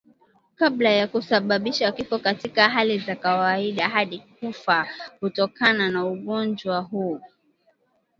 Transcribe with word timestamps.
kabla 0.55 0.89
ya 0.89 1.07
kusababisha 1.07 1.91
kifo 1.91 2.19
Katika 2.19 2.69
hali 2.69 2.99
za 2.99 3.15
kawaida 3.15 3.89
hadi 3.89 4.23
hufa 4.41 4.87
kutokana 5.19 5.89
na 5.89 6.05
ugonjwa 6.07 6.79
huu 6.79 7.21